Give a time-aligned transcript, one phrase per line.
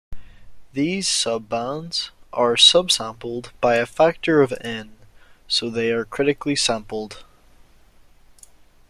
[0.73, 4.93] These sub-bands are subsampled by a factor of N,
[5.47, 7.23] so they are critically sampled.